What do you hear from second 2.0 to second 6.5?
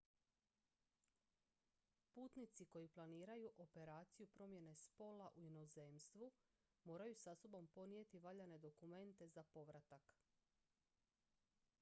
putnici koji planiraju operaciju promjene spola u inozemstvu